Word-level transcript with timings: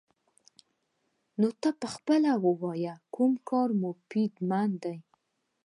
نو 1.39 1.47
ته 1.61 1.69
پخپله 1.81 2.31
ووايه 2.45 2.95
كوم 3.15 3.33
كار 3.49 3.69
فايده 4.09 4.39
مند 4.49 4.75
دې؟ 4.83 4.95